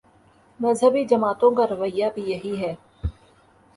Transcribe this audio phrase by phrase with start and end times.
[0.59, 2.73] مذہبی جماعتوں کا رویہ بھی یہی ہے۔